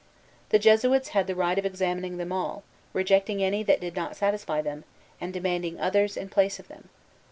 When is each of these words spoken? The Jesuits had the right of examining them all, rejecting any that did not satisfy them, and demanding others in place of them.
The 0.49 0.57
Jesuits 0.57 1.09
had 1.09 1.27
the 1.27 1.35
right 1.35 1.59
of 1.59 1.63
examining 1.63 2.17
them 2.17 2.31
all, 2.31 2.63
rejecting 2.91 3.43
any 3.43 3.61
that 3.61 3.79
did 3.79 3.95
not 3.95 4.15
satisfy 4.15 4.59
them, 4.59 4.83
and 5.21 5.31
demanding 5.31 5.79
others 5.79 6.17
in 6.17 6.27
place 6.27 6.57
of 6.59 6.67
them. 6.69 6.89